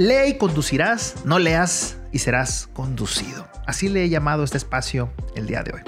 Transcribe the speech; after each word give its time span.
Lee 0.00 0.28
y 0.28 0.38
conducirás, 0.38 1.14
no 1.26 1.38
leas 1.38 1.98
y 2.10 2.20
serás 2.20 2.70
conducido. 2.72 3.46
Así 3.66 3.90
le 3.90 4.02
he 4.02 4.08
llamado 4.08 4.44
este 4.44 4.56
espacio 4.56 5.12
el 5.34 5.46
día 5.46 5.62
de 5.62 5.74
hoy. 5.74 5.82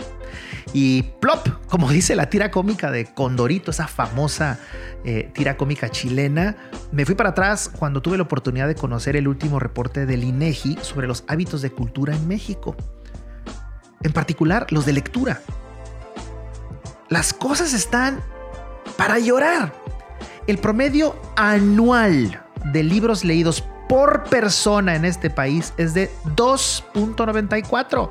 Y 0.75 1.05
plop, 1.19 1.49
como 1.67 1.89
dice 1.89 2.15
la 2.15 2.29
tira 2.29 2.51
cómica 2.51 2.91
de 2.91 3.07
Condorito, 3.07 3.71
esa 3.71 3.89
famosa 3.89 4.59
eh, 5.07 5.31
tira 5.33 5.57
cómica 5.57 5.89
chilena, 5.89 6.59
me 6.91 7.07
fui 7.07 7.15
para 7.15 7.31
atrás 7.31 7.71
cuando 7.75 8.03
tuve 8.03 8.19
la 8.19 8.25
oportunidad 8.25 8.69
de 8.69 8.75
conocer 8.75 9.17
el 9.17 9.27
último 9.27 9.59
reporte 9.59 10.05
del 10.05 10.25
INEGI 10.25 10.77
sobre 10.83 11.07
los 11.07 11.25
hábitos 11.27 11.63
de 11.63 11.71
cultura 11.71 12.15
en 12.15 12.29
México. 12.29 12.77
En 14.03 14.13
particular, 14.13 14.67
los 14.73 14.85
de 14.85 14.93
lectura. 14.93 15.41
Las 17.09 17.33
cosas 17.33 17.73
están 17.73 18.21
para 18.99 19.19
llorar. 19.19 19.73
El 20.47 20.59
promedio 20.59 21.19
anual 21.35 22.43
de 22.75 22.83
libros 22.83 23.25
leídos 23.25 23.65
por 23.93 24.25
persona 24.25 24.97
en 24.97 25.05
este 25.05 25.29
país 25.29 25.75
es 25.77 25.93
de 25.93 26.11
2.94. 26.35 28.09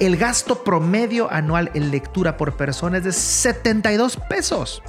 El 0.00 0.16
gasto 0.16 0.64
promedio 0.64 1.30
anual 1.30 1.70
en 1.74 1.92
lectura 1.92 2.36
por 2.36 2.56
persona 2.56 2.98
es 2.98 3.04
de 3.04 3.12
72 3.12 4.16
pesos. 4.28 4.82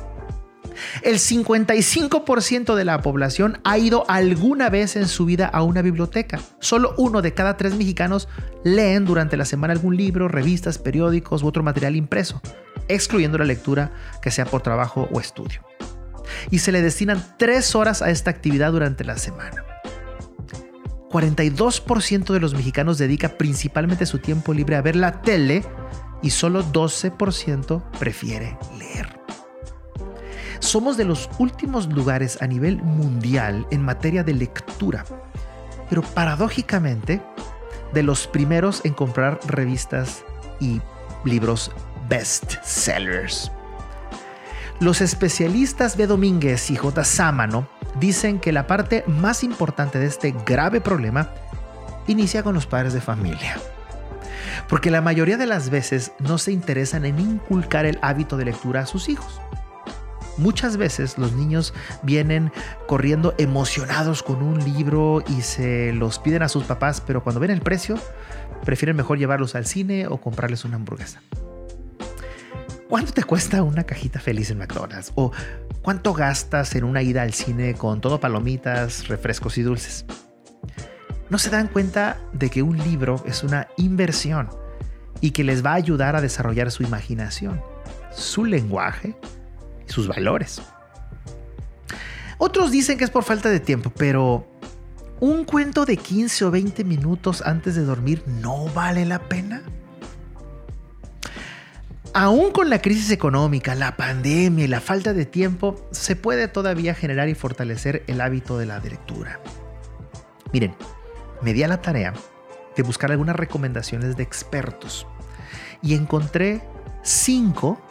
El 1.03 1.19
55% 1.19 2.73
de 2.73 2.83
la 2.83 2.99
población 3.03 3.59
ha 3.63 3.77
ido 3.77 4.05
alguna 4.07 4.71
vez 4.71 4.95
en 4.95 5.07
su 5.07 5.23
vida 5.23 5.45
a 5.45 5.61
una 5.61 5.83
biblioteca. 5.83 6.39
Solo 6.59 6.95
uno 6.97 7.21
de 7.21 7.35
cada 7.35 7.55
tres 7.55 7.75
mexicanos 7.75 8.27
leen 8.63 9.05
durante 9.05 9.37
la 9.37 9.45
semana 9.45 9.73
algún 9.73 9.95
libro, 9.95 10.27
revistas, 10.27 10.79
periódicos 10.79 11.43
u 11.43 11.47
otro 11.47 11.61
material 11.61 11.95
impreso, 11.95 12.41
excluyendo 12.87 13.37
la 13.37 13.45
lectura 13.45 13.91
que 14.23 14.31
sea 14.31 14.45
por 14.45 14.63
trabajo 14.63 15.07
o 15.13 15.19
estudio. 15.19 15.61
Y 16.49 16.57
se 16.57 16.71
le 16.71 16.81
destinan 16.81 17.23
tres 17.37 17.75
horas 17.75 18.01
a 18.01 18.09
esta 18.09 18.31
actividad 18.31 18.71
durante 18.71 19.03
la 19.03 19.19
semana. 19.19 19.74
42% 21.15 22.33
de 22.33 22.41
los 22.41 22.53
mexicanos 22.53 22.97
dedica 22.97 23.37
principalmente 23.37 24.05
su 24.05 24.19
tiempo 24.19 24.53
libre 24.53 24.75
a 24.75 24.81
ver 24.81 24.97
la 24.97 25.21
tele 25.21 25.63
y 26.21 26.31
solo 26.31 26.61
12% 26.61 27.81
prefiere 27.97 28.57
leer. 28.77 29.17
Somos 30.59 30.97
de 30.97 31.05
los 31.05 31.29
últimos 31.39 31.87
lugares 31.87 32.41
a 32.41 32.47
nivel 32.47 32.83
mundial 32.83 33.65
en 33.71 33.81
materia 33.81 34.25
de 34.25 34.33
lectura, 34.33 35.05
pero 35.89 36.01
paradójicamente 36.01 37.21
de 37.93 38.03
los 38.03 38.27
primeros 38.27 38.81
en 38.83 38.93
comprar 38.93 39.39
revistas 39.47 40.25
y 40.59 40.81
libros 41.23 41.71
bestsellers. 42.09 43.53
Los 44.81 44.99
especialistas 44.99 45.95
B. 45.95 46.07
Domínguez 46.07 46.69
y 46.71 46.75
J. 46.75 47.05
Sámano 47.05 47.69
dicen 47.99 48.39
que 48.39 48.51
la 48.51 48.67
parte 48.67 49.03
más 49.07 49.43
importante 49.43 49.99
de 49.99 50.07
este 50.07 50.33
grave 50.45 50.81
problema 50.81 51.29
inicia 52.07 52.43
con 52.43 52.53
los 52.53 52.67
padres 52.67 52.93
de 52.93 53.01
familia. 53.01 53.57
Porque 54.69 54.91
la 54.91 55.01
mayoría 55.01 55.37
de 55.37 55.45
las 55.45 55.69
veces 55.69 56.11
no 56.19 56.37
se 56.37 56.51
interesan 56.51 57.05
en 57.05 57.19
inculcar 57.19 57.85
el 57.85 57.99
hábito 58.01 58.37
de 58.37 58.45
lectura 58.45 58.81
a 58.81 58.85
sus 58.85 59.09
hijos. 59.09 59.41
Muchas 60.37 60.75
veces 60.75 61.17
los 61.17 61.31
niños 61.31 61.73
vienen 62.03 62.51
corriendo 62.87 63.33
emocionados 63.37 64.21
con 64.21 64.43
un 64.43 64.63
libro 64.63 65.23
y 65.27 65.41
se 65.41 65.93
los 65.93 66.19
piden 66.19 66.43
a 66.43 66.49
sus 66.49 66.65
papás, 66.65 67.01
pero 67.01 67.23
cuando 67.23 67.39
ven 67.39 67.51
el 67.51 67.61
precio, 67.61 67.97
prefieren 68.65 68.97
mejor 68.97 69.17
llevarlos 69.17 69.55
al 69.55 69.65
cine 69.65 70.07
o 70.07 70.19
comprarles 70.19 70.65
una 70.65 70.75
hamburguesa. 70.75 71.21
¿Cuánto 72.89 73.13
te 73.13 73.23
cuesta 73.23 73.63
una 73.63 73.83
cajita 73.83 74.19
feliz 74.19 74.51
en 74.51 74.57
McDonald's? 74.57 75.11
¿O 75.15 75.31
cuánto 75.85 76.15
gastas 76.15 76.73
en 76.73 76.83
una 76.83 77.03
ida 77.03 77.21
al 77.21 77.33
cine 77.33 77.75
con 77.75 78.01
todo 78.01 78.19
palomitas, 78.19 79.07
refrescos 79.07 79.59
y 79.59 79.61
dulces? 79.61 80.03
No 81.29 81.37
se 81.37 81.51
dan 81.51 81.67
cuenta 81.67 82.17
de 82.33 82.49
que 82.49 82.63
un 82.63 82.79
libro 82.79 83.23
es 83.27 83.43
una 83.43 83.67
inversión 83.77 84.49
y 85.21 85.29
que 85.29 85.43
les 85.43 85.63
va 85.63 85.73
a 85.73 85.75
ayudar 85.75 86.15
a 86.15 86.21
desarrollar 86.21 86.71
su 86.71 86.81
imaginación, 86.81 87.61
su 88.11 88.45
lenguaje 88.45 89.15
y 89.87 89.91
sus 89.91 90.07
valores. 90.07 90.59
Otros 92.39 92.71
dicen 92.71 92.97
que 92.97 93.03
es 93.03 93.11
por 93.11 93.23
falta 93.23 93.49
de 93.49 93.59
tiempo, 93.59 93.91
pero 93.95 94.47
¿un 95.19 95.45
cuento 95.45 95.85
de 95.85 95.97
15 95.97 96.45
o 96.45 96.51
20 96.51 96.83
minutos 96.83 97.43
antes 97.43 97.75
de 97.75 97.83
dormir 97.83 98.23
no 98.25 98.65
vale 98.69 99.05
la 99.05 99.19
pena? 99.19 99.61
Aún 102.17 102.51
con 102.51 102.69
la 102.69 102.81
crisis 102.81 103.11
económica, 103.11 103.75
la 103.75 103.97
pandemia 103.97 104.63
y 104.63 104.67
la 104.69 104.79
falta 104.79 105.11
de 105.11 105.25
tiempo, 105.25 105.75
se 105.91 106.15
puede 106.15 106.47
todavía 106.47 106.95
generar 106.95 107.27
y 107.27 107.35
fortalecer 107.35 108.05
el 108.07 108.21
hábito 108.21 108.57
de 108.57 108.65
la 108.65 108.79
lectura. 108.79 109.41
Miren, 110.53 110.73
me 111.41 111.51
di 111.51 111.63
a 111.63 111.67
la 111.67 111.81
tarea 111.81 112.13
de 112.77 112.83
buscar 112.83 113.11
algunas 113.11 113.35
recomendaciones 113.35 114.15
de 114.15 114.23
expertos 114.23 115.05
y 115.81 115.93
encontré 115.93 116.65
cinco 117.03 117.81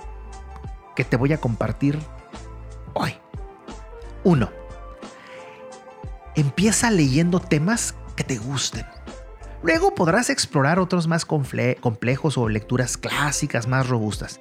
que 0.97 1.05
te 1.05 1.19
voy 1.19 1.35
a 1.35 1.39
compartir 1.39 1.99
hoy. 2.95 3.13
Uno, 4.23 4.49
empieza 6.35 6.91
leyendo 6.91 7.41
temas 7.41 7.95
que 8.17 8.25
te 8.25 8.39
gusten. 8.39 8.87
Luego 9.65 9.95
podrás 9.95 10.29
explorar 10.29 10.79
otros 10.79 11.09
más 11.09 11.25
complejos 11.25 12.37
o 12.37 12.51
lecturas 12.51 12.99
clásicas 12.99 13.67
más 13.67 13.89
robustas. 13.89 14.39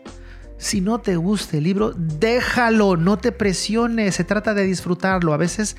Si 0.57 0.81
no 0.81 1.00
te 1.00 1.16
gusta 1.16 1.56
el 1.56 1.63
libro, 1.63 1.94
déjalo, 1.95 2.97
no 2.97 3.17
te 3.17 3.31
presiones, 3.31 4.16
se 4.16 4.25
trata 4.25 4.53
de 4.53 4.63
disfrutarlo. 4.63 5.33
A 5.33 5.38
veces 5.38 5.78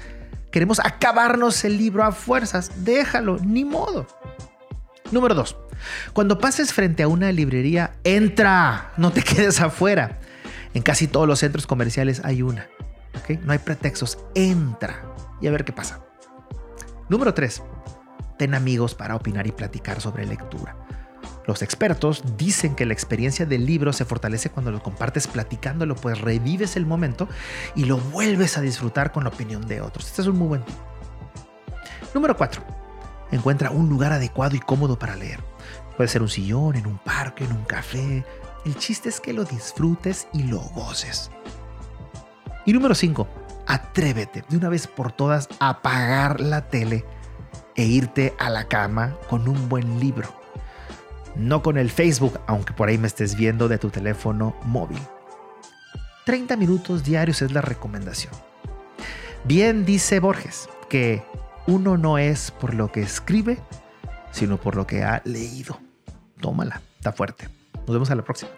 queremos 0.50 0.80
acabarnos 0.80 1.62
el 1.66 1.76
libro 1.76 2.04
a 2.04 2.12
fuerzas, 2.12 2.84
déjalo, 2.86 3.36
ni 3.38 3.66
modo. 3.66 4.06
Número 5.12 5.34
2. 5.34 5.56
Cuando 6.14 6.38
pases 6.38 6.72
frente 6.72 7.02
a 7.02 7.08
una 7.08 7.30
librería, 7.30 7.96
entra, 8.02 8.94
no 8.96 9.12
te 9.12 9.22
quedes 9.22 9.60
afuera. 9.60 10.20
En 10.72 10.82
casi 10.82 11.06
todos 11.06 11.28
los 11.28 11.40
centros 11.40 11.66
comerciales 11.66 12.22
hay 12.24 12.40
una. 12.40 12.66
No 13.42 13.52
hay 13.52 13.58
pretextos, 13.58 14.18
entra 14.34 15.02
y 15.42 15.48
a 15.48 15.50
ver 15.50 15.66
qué 15.66 15.72
pasa. 15.74 16.00
Número 17.10 17.34
3 17.34 17.62
ten 18.36 18.54
amigos 18.54 18.94
para 18.94 19.16
opinar 19.16 19.46
y 19.46 19.52
platicar 19.52 20.00
sobre 20.00 20.26
lectura. 20.26 20.76
Los 21.46 21.60
expertos 21.60 22.22
dicen 22.36 22.74
que 22.74 22.86
la 22.86 22.94
experiencia 22.94 23.44
del 23.44 23.66
libro 23.66 23.92
se 23.92 24.04
fortalece 24.04 24.50
cuando 24.50 24.70
lo 24.70 24.82
compartes 24.82 25.26
platicándolo, 25.26 25.94
pues 25.94 26.20
revives 26.20 26.76
el 26.76 26.86
momento 26.86 27.28
y 27.74 27.84
lo 27.84 27.98
vuelves 27.98 28.56
a 28.56 28.62
disfrutar 28.62 29.12
con 29.12 29.24
la 29.24 29.30
opinión 29.30 29.66
de 29.66 29.82
otros. 29.82 30.06
Este 30.06 30.22
es 30.22 30.28
un 30.28 30.38
muy 30.38 30.48
buen 30.48 30.62
tip. 30.62 30.74
Número 32.14 32.36
4. 32.36 32.62
Encuentra 33.30 33.70
un 33.70 33.88
lugar 33.88 34.12
adecuado 34.12 34.56
y 34.56 34.60
cómodo 34.60 34.98
para 34.98 35.16
leer. 35.16 35.40
Puede 35.96 36.08
ser 36.08 36.22
un 36.22 36.28
sillón, 36.28 36.76
en 36.76 36.86
un 36.86 36.98
parque, 36.98 37.44
en 37.44 37.52
un 37.52 37.64
café. 37.64 38.24
El 38.64 38.76
chiste 38.78 39.10
es 39.10 39.20
que 39.20 39.32
lo 39.32 39.44
disfrutes 39.44 40.28
y 40.32 40.44
lo 40.44 40.60
goces. 40.60 41.30
Y 42.64 42.72
número 42.72 42.94
5. 42.94 43.28
Atrévete 43.66 44.44
de 44.48 44.56
una 44.56 44.68
vez 44.68 44.86
por 44.86 45.12
todas 45.12 45.48
a 45.58 45.70
apagar 45.70 46.40
la 46.40 46.68
tele 46.68 47.04
e 47.76 47.84
irte 47.84 48.34
a 48.38 48.50
la 48.50 48.68
cama 48.68 49.16
con 49.28 49.48
un 49.48 49.68
buen 49.68 50.00
libro. 50.00 50.28
No 51.34 51.62
con 51.62 51.78
el 51.78 51.90
Facebook, 51.90 52.38
aunque 52.46 52.72
por 52.72 52.88
ahí 52.88 52.98
me 52.98 53.08
estés 53.08 53.34
viendo 53.34 53.68
de 53.68 53.78
tu 53.78 53.90
teléfono 53.90 54.54
móvil. 54.64 55.00
30 56.26 56.56
minutos 56.56 57.04
diarios 57.04 57.42
es 57.42 57.52
la 57.52 57.60
recomendación. 57.60 58.32
Bien 59.44 59.84
dice 59.84 60.20
Borges 60.20 60.68
que 60.88 61.22
uno 61.66 61.96
no 61.96 62.18
es 62.18 62.50
por 62.50 62.74
lo 62.74 62.90
que 62.92 63.02
escribe, 63.02 63.58
sino 64.30 64.58
por 64.58 64.76
lo 64.76 64.86
que 64.86 65.02
ha 65.02 65.22
leído. 65.24 65.78
Tómala, 66.40 66.80
está 66.96 67.12
fuerte. 67.12 67.48
Nos 67.86 67.92
vemos 67.92 68.10
a 68.10 68.14
la 68.14 68.24
próxima. 68.24 68.50